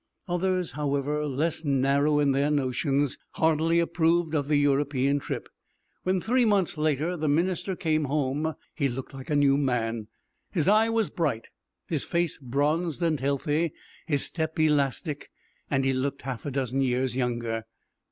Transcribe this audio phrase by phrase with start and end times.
[0.27, 5.47] Others, however, less narrow in their notions, heartily approved of the European trip.
[6.01, 10.07] When three months later the minister came home, he looked like a new man.
[10.51, 11.49] His eye was bright,
[11.87, 13.73] his face bronzed and healthy,
[14.07, 15.29] his step elastic,
[15.69, 17.65] and he looked half a dozen years younger.